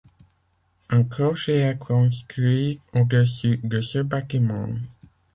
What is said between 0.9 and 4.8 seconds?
clocher est construit au-dessus de ce bâtiment.